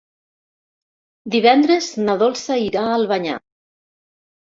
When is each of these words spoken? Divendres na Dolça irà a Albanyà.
Divendres 1.35 1.89
na 2.07 2.15
Dolça 2.21 2.57
irà 2.69 2.87
a 2.87 2.95
Albanyà. 3.01 3.37